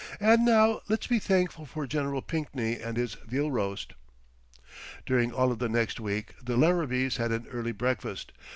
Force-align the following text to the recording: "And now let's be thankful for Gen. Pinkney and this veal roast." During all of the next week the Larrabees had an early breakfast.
"And 0.19 0.43
now 0.45 0.81
let's 0.89 1.05
be 1.05 1.19
thankful 1.19 1.67
for 1.67 1.85
Gen. 1.85 2.19
Pinkney 2.23 2.79
and 2.79 2.97
this 2.97 3.13
veal 3.23 3.51
roast." 3.51 3.93
During 5.05 5.31
all 5.31 5.51
of 5.51 5.59
the 5.59 5.69
next 5.69 5.99
week 5.99 6.33
the 6.43 6.57
Larrabees 6.57 7.17
had 7.17 7.31
an 7.31 7.45
early 7.51 7.71
breakfast. 7.71 8.31